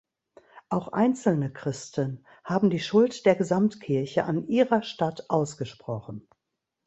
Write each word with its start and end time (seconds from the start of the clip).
Auch 0.69 0.93
einzelne 0.93 1.53
Christen 1.53 2.25
haben 2.43 2.71
die 2.71 2.79
Schuld 2.79 3.23
der 3.27 3.35
Gesamtkirche 3.35 4.23
an 4.23 4.47
ihrer 4.47 4.81
Statt 4.81 5.25
ausgesprochen. 5.29 6.27